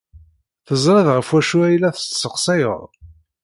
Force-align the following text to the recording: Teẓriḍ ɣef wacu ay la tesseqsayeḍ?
Teẓriḍ 0.65 1.07
ɣef 1.11 1.27
wacu 1.33 1.57
ay 1.67 1.77
la 1.81 1.89
tesseqsayeḍ? 1.95 2.81